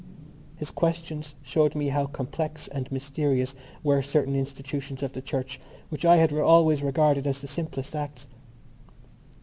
[0.55, 3.53] His questions showed me how complex and mysterious
[3.83, 8.25] were certain institutions of the Church which I had always regarded as the simplest acts.